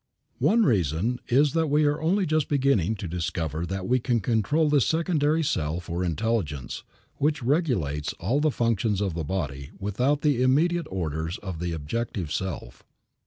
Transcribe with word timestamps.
One 0.39 0.63
reason 0.63 1.19
is 1.27 1.53
that 1.53 1.67
we 1.67 1.85
are 1.85 2.01
only 2.01 2.25
just 2.25 2.47
beginning 2.49 2.95
to 2.95 3.07
discover 3.07 3.67
that 3.67 3.87
we 3.87 3.99
can 3.99 4.19
control 4.19 4.67
this 4.67 4.87
secondary 4.87 5.43
self 5.43 5.91
or 5.91 6.03
intelligence, 6.03 6.81
which 7.17 7.43
regulates 7.43 8.11
all 8.13 8.39
the 8.39 8.49
functions 8.49 8.99
of 8.99 9.13
the 9.13 9.23
body 9.23 9.69
without 9.77 10.21
the 10.21 10.41
immediate 10.41 10.87
orders 10.89 11.37
of 11.43 11.59
the 11.59 11.71
objective 11.73 12.31
self. 12.31 12.81